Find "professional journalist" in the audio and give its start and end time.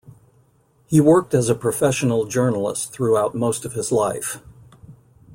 1.53-2.91